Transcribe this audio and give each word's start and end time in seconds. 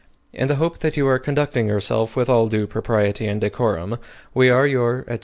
In 0.33 0.47
the 0.47 0.55
hope 0.55 0.79
that 0.79 0.97
you 0.97 1.07
are 1.07 1.19
conducting 1.19 1.67
yourself 1.67 2.15
with 2.15 2.27
all 2.27 2.47
due 2.47 2.65
propriety 2.65 3.27
and 3.27 3.39
decorum, 3.39 3.99
we 4.33 4.49
are 4.49 4.65
your, 4.65 5.05
&c. 5.07 5.19